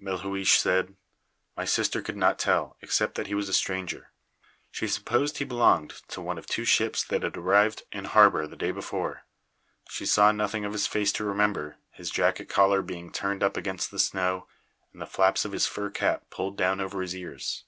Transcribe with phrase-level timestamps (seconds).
[0.00, 0.94] Melhuish said:
[1.56, 4.12] "My sister could not tell, except that he was a stranger.
[4.70, 8.54] She supposed he belonged to one of two ships that had arrived in harbour the
[8.54, 9.24] day before.
[9.88, 13.90] She saw nothing of his face to remember; his jacket collar being turned up against
[13.90, 14.46] the snow,
[14.92, 17.64] and the flaps of his fur cap pulled down over his ears."